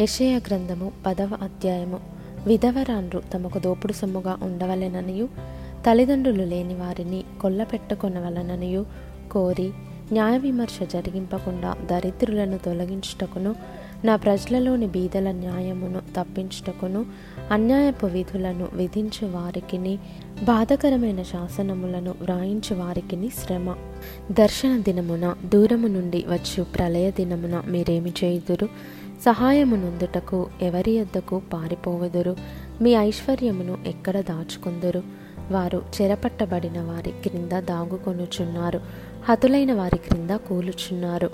[0.00, 2.00] యషయ గ్రంథము పదవ అధ్యాయము.
[2.46, 5.28] విధవరాన్రు తమకు దోపుడు సొమ్ముగా ఉండవలెననియు
[5.86, 8.86] తల్లిదండ్రులు లేని వారిని కొల్లపెట్టుకొనవలననియు
[9.32, 9.72] కోరి
[10.12, 13.54] న్యాయ విమర్శ జరిగింపకుండా దరిద్రులను తొలగించుటకును
[14.04, 17.06] నా ప్రజలలోని బీదల న్యాయమును తప్పించుటకును
[17.50, 19.98] అన్యాయపు విధులను విధించు వారికిని
[20.42, 23.74] బాధకరమైన శాసనములను వ్రాయించు వారికిని శ్రమ.
[24.32, 28.68] దర్శన దినమున దూరము నుండి వచ్చు ప్రళయ దినమున మీరేమి చేయుదురు?
[29.24, 32.36] సహాయము నొందుటకు ఎవరి యొద్దకు పారిపోవదురు?
[32.80, 35.02] మీ ఐశ్వర్యమును ఎక్కడ దాచుకుందురు?
[35.50, 38.80] వారు చెరపట్టబడిన వారి క్రింద దాగుకొనుచున్నారు.
[39.24, 41.30] హతులైన వారి క్రింద కూలుచున్నారు.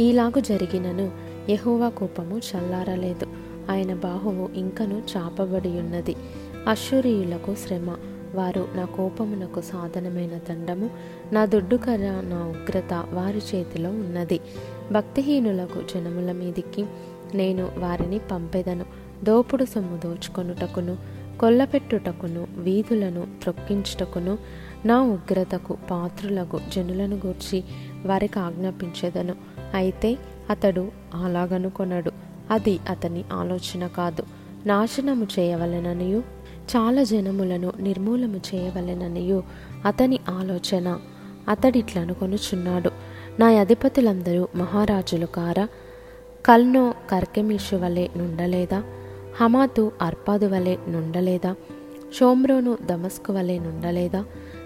[0.00, 1.10] ఈలాగు జరిగినను
[1.50, 3.26] యహోవా కోపము చల్లారలేదు.
[3.70, 6.16] ఆయన బాహువు ఇంకను చాపబడి ఉన్నది
[6.68, 7.96] అశ్వరీయులకు శ్రమ.
[8.34, 10.90] వారు నా కోపమునకు సాధనమైన దండము
[11.32, 14.40] నా దుడ్డుకర నా ఉగ్రత వారి చేతిలో ఉన్నది.
[14.92, 16.84] భక్తిహీనులకు జనముల మీదికి
[17.34, 18.84] నేను వారిని పంపెదను.
[19.24, 20.96] దోపుడు సొమ్ము దోచుకొనుటకును
[21.40, 24.38] కొల్లపెట్టుటకును వీధులను త్రొక్కించుటకును
[24.86, 27.64] నా ఉగ్రతకు పాత్రులకు జనులను గూర్చి
[28.06, 29.34] వారికి ఆజ్ఞాపించెదను.
[29.74, 30.18] అయితే
[30.50, 32.12] అతడు అలాగనుకొనడు
[32.50, 34.22] అది అతని ఆలోచన కాదు.
[34.66, 36.18] నాశనము చేయవలెననియు
[36.76, 39.42] చాలా జనములను నిర్మూలము చేయవలెననియు
[39.84, 40.98] అతని ఆలోచన.
[41.48, 42.90] అతడిట్లనుకొనుచున్నాడు
[43.40, 45.68] నా అధిపతులందరూ మహారాజులు కారా
[46.46, 48.82] కల్నో కర్కెమిషు వలె నుండలేదా?
[49.40, 51.54] హమాతు అర్పాదు వలె నుండలేదా?
[52.14, 54.24] షోమ్రోను దమస్కు వలె నుండలేదా?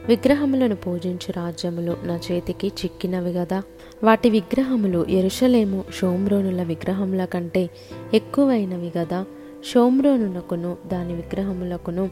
[0.09, 3.62] విగ్రహములను పూజించు రాజ్యములు నా చేతికి చిక్కినవి గదా?
[4.05, 7.70] వాటి విగ్రహములు ఎరుషలేము షోమ్రోనుల విగ్రహముల కంటే
[8.14, 9.25] ఎక్కువైనవి గదా?
[9.73, 12.11] షోమ్రోనునకును దాని విగ్రహములకును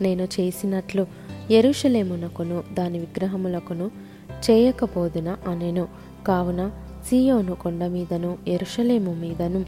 [0.00, 1.06] నేను చేసినట్లు
[1.50, 3.90] ఎరుషలేమునకును దాని విగ్రహములకును
[4.50, 5.88] చేయకపోదున అనెను?
[6.26, 6.70] కావున
[7.06, 9.64] సీయోను కొండ మీదను ఎరుషలేము మీదను.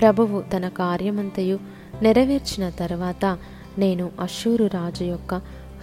[0.00, 1.58] ప్రభువు తన కార్యమంతయు
[2.02, 3.38] నెరవేర్చిన తర్వాత
[3.78, 5.34] నేను అశూరు రాజు యొక్క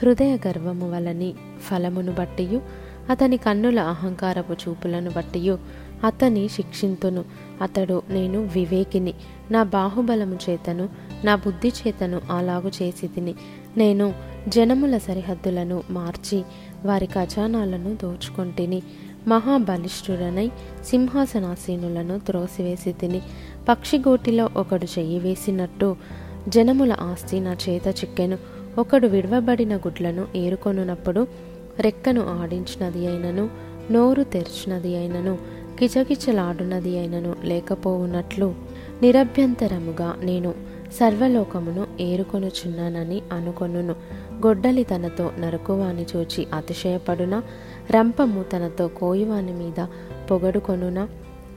[0.02, 2.62] హృదయ గర్వము వలని ఫలమును బట్టియు
[3.10, 5.58] అతని కన్నుల అహంకారపు చూపులను బట్టియు
[6.04, 7.26] అతని శిక్షింతును.
[7.62, 9.14] అతడు నేను వివేకిని.
[9.52, 10.90] నా బాహుబలము చేతను
[11.24, 13.36] నా బుద్ధి చేతను అలాగు చేసి తిని
[13.78, 14.14] నేను
[14.48, 16.44] జనముల సరిహద్దులను మార్చి
[16.86, 18.84] వారి ఖజానాలను దోచుకొంటిని.
[19.28, 20.52] మహాబలిష్ఠుడనై
[20.86, 23.22] సింహాసనాసీనులను త్రోసివేసి తిని
[23.70, 25.96] పక్షిగోటిలో ఒకడు చెయ్యి వేసినట్టు
[26.48, 28.38] జనముల ఆస్తి నా చేత చిక్కెను.
[28.78, 31.28] ఒకడు విడవబడిన గుడ్లను ఏరుకొనున్నప్పుడు
[31.80, 33.50] రెక్కను ఆడించినది అయినను
[33.92, 35.38] నోరు తెరిచినది అయినను
[35.80, 38.56] కిచకిచలాడునది అయినను లేకపోవునట్లు
[39.02, 40.54] నిరభ్యంతరముగా నేను
[40.92, 43.96] సర్వలోకమును ఏరుకొనుచున్నానని అనుకొనును.
[44.48, 47.42] గొడ్డలి తనతో నరుకువాని చూచి అతిశయపడున?
[47.92, 49.86] రంపము తనతో కోయివాని మీద
[50.32, 51.08] పొగడుకొనున?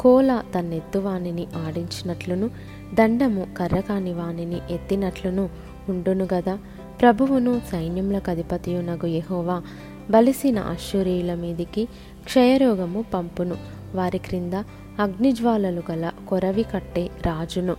[0.01, 2.51] కోల తన్నెత్తువానిని ఆడించినట్లును?
[2.95, 5.49] దండము కర్రకాని వానిని ఎత్తినట్లును
[5.89, 6.59] ఉండును గదా?
[7.01, 9.63] ప్రభువును సైన్యములకు అధిపతియునగు యెహోవా
[10.11, 11.89] బలిసిన అశ్వరీయుల మీదికి
[12.25, 13.57] క్షయరోగము పంపును.
[13.95, 14.55] వారి క్రింద
[15.01, 17.77] అగ్నిజ్వాలలు గల కొరవి కట్టే రాజును.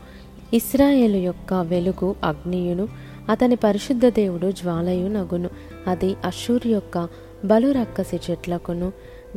[0.53, 2.87] ఇస్రాయేలు యొక్క వెలుగు అగ్నియును
[3.29, 5.49] అతని పరిశుద్ధ దేవుడు జ్వాలయు నగును
[5.87, 7.07] అది అషూర్ యొక్క
[7.45, 8.91] బలు రక్కసి చెట్లకును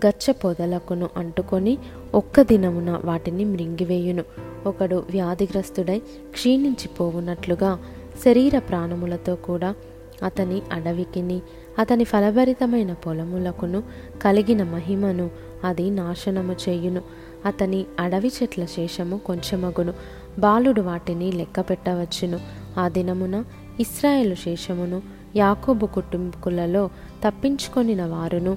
[0.06, 1.78] గచ్చ పొదలకును అంటుకొని
[2.14, 4.24] ఒక్క దినమున వాటిని మృంగివేయును.
[4.66, 5.98] ఒకడు వ్యాధిగ్రస్తుడై
[6.32, 7.78] క్షీణించిపోవునట్లుగా
[8.24, 9.74] శరీర ప్రాణములతో కూడా
[10.22, 11.40] అతని అడవికిని
[11.78, 13.82] అతని ఫలభరితమైన పొలములకును
[14.22, 15.30] కలిగిన మహిమను
[15.64, 17.02] అది నాశనము చేయును.
[17.46, 19.92] అతని అడవి చెట్ల శేషము కొంచెమగును.
[20.38, 22.40] బాలుడు వాటిని లెక్క పెట్టవచ్చును.
[22.78, 23.44] ఆ దినమున
[23.80, 25.02] ఇస్రాయేలు శేషమును
[25.36, 26.90] యాకోబు కుటుంబకులలో
[27.26, 28.56] తప్పించుకొనిన వారును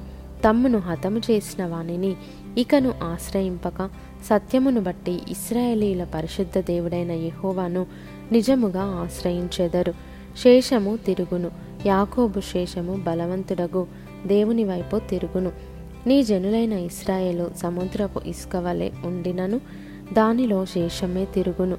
[0.50, 2.16] తమ్మును హతము చేసిన వానిని
[2.58, 3.90] ఇకను ఆశ్రయింపక
[4.30, 7.86] సత్యమును బట్టి ఇస్రాయేలీల పరిశుద్ధ దేవుడైన యెహోవాను
[8.32, 9.92] నిజముగా ఆశ్రయించెదరు.
[10.38, 11.52] శేషము తిరుగును
[11.86, 13.88] యాకోబు శేషము బలవంతుడగు
[14.28, 15.52] దేవుని వైపు తిరుగును.
[16.08, 19.62] నీ జనులైన ఇస్రాయేలు సముద్రపు ఇసుక వలె ఉండినను
[20.14, 21.78] దానిలో శేషమే తిరుగును.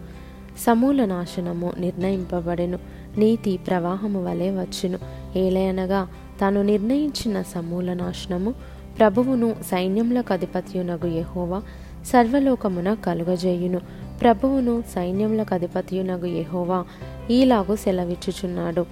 [0.59, 2.79] సమూల నాశనము నిర్ణయింపబడెను.
[3.19, 4.99] నీతి ప్రవాహము వలె వచ్చును.
[5.39, 6.09] ఏలయనగా
[6.41, 8.55] తాను నిర్ణయించిన సమూల నాశనము
[8.99, 11.63] ప్రభువును సైన్యములకు అధిపతియునగు యహోవా
[12.07, 13.81] సర్వలోకమున కలుగజేయును.
[14.21, 16.85] ప్రభువును సైన్యములకు అధిపతియునగు యహోవా
[17.31, 18.87] ఈలాగు సెలవిచ్చుచున్నాడు.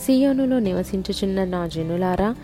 [0.00, 2.34] సియోనులో నివసించుచున్న నా జనులారా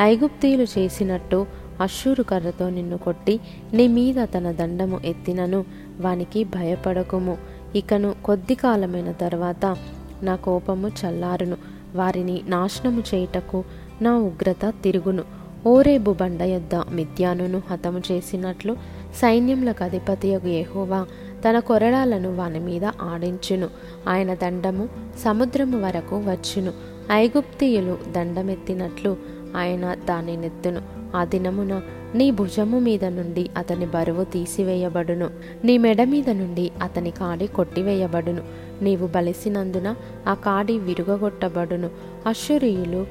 [0.00, 1.46] ఐగుప్తీయులు చేసినట్టు
[1.80, 3.40] అశ్షూరు కర్రతో నిన్ను కొట్టి
[3.72, 5.64] నీ మీద తన దండము ఎత్తినను.
[6.00, 7.38] వానికి భయపడకుము.
[7.76, 9.76] ఇకను కొద్ది కాలమైన తర్వాత
[10.22, 11.56] నా కోపము చల్లారును.
[11.94, 13.64] వారిని నాశనము చేయుటకు
[14.02, 15.24] నా ఉగ్రత తిరుగును.
[15.66, 18.76] ఓరేబు బండ యొద్ద మిథ్యానును హతము చేసినట్లు
[19.14, 21.06] సైన్యములకు అధిపతియగు యెహోవా
[21.48, 23.68] తన కొరడాలను వాని మీద ఆడించును.
[24.08, 24.88] ఆయన దండము
[25.24, 26.72] సముద్రము వరకు వచ్చును.
[27.12, 29.16] ఐగుప్తియులు దండమెత్తినట్లు
[29.56, 30.82] ఆయన దానినెత్తును
[31.16, 31.82] ఆ దినమున
[32.14, 35.30] నీ భుజము మీద నుండి అతని బరువు తీసివేయబడును.
[35.64, 38.42] నీ మెడ మీద నుండి అతని కాడి కొట్టివేయబడును.
[38.82, 39.94] నీవు బలిసినందున
[40.26, 41.90] ఆ కాడి విరుగగొట్టబడును.
[42.26, 43.06] అశ్వరీయులు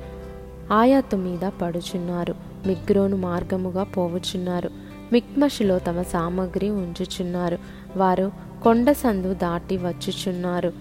[0.71, 2.35] ఆయాతు మీద పడుచున్నారు.
[2.67, 4.69] మిగ్రోను మార్గముగా పోవుచున్నారు.
[5.13, 7.57] మిక్మషిలో తమ సామగ్రి ఉంచుచున్నారు.
[7.97, 8.31] వారు
[8.63, 10.73] కొండ సందు దాటి వచ్చుచున్నారు.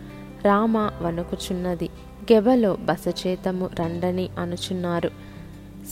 [0.44, 1.88] రామ వణుకుచున్నది.
[2.32, 5.10] గెబలో బసచేతము రండని అనుచున్నారు.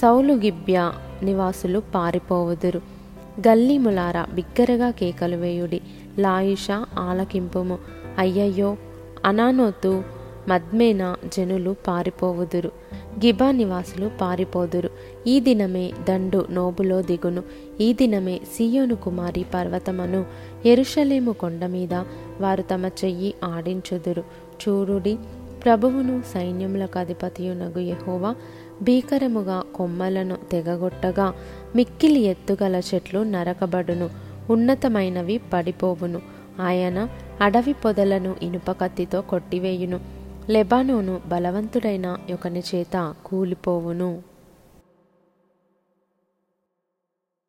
[0.03, 0.93] సౌలు గిబ్యా
[1.23, 2.81] నివాసులు పారిపోవుదురు.
[3.41, 5.81] గల్లీములారా బిగ్గరగా కేకలు వేయుడి.
[6.19, 7.79] లాయిష ఆలకింపుము.
[8.19, 8.77] అయ్యయ్యో
[9.25, 10.03] అనానోతు
[10.49, 12.73] మద్మేన జనులు పారిపోవుదురు.
[12.95, 14.91] గిబా నివాసులు పారిపోదురు.
[15.27, 17.43] ఈ దినమే దండు నోబులో దిగును.
[17.81, 20.25] ఈ దినమే సియోను కుమారి పర్వతమను.
[20.67, 21.95] ఎరుషలేము కొండ మీద
[22.41, 24.25] వారు తమ చెయ్యి ఆడించుదురు.
[24.69, 25.19] చూడుడి
[25.65, 28.35] ప్రభువును సైన్యములకు అధిపతియునగు యహోవా
[28.83, 31.35] భీకరముగా కొమ్మలను తెగగొట్టగా
[31.77, 34.11] మిక్కిలి ఎత్తుగల చెట్లు నరకబడును
[34.51, 36.21] ఉన్నతమైనవి పడిపోవును.
[36.61, 37.09] ఆయన
[37.41, 40.01] అడవి పొదలను ఇనుప కత్తితో కొట్టివేయును.
[40.51, 44.32] లెబానోను బలవంతుడైన ఒకని చేత కూలిపోవును.